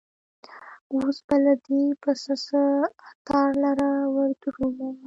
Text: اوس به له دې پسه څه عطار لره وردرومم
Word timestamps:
اوس 0.95 1.17
به 1.25 1.35
له 1.45 1.53
دې 1.65 1.83
پسه 2.01 2.33
څه 2.45 2.61
عطار 3.09 3.49
لره 3.63 3.89
وردرومم 4.15 4.95